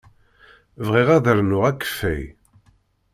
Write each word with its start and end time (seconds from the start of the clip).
Bɣiɣ 0.85 1.07
ad 1.15 1.25
rnuɣ 1.37 1.63
akeffay. 1.69 2.23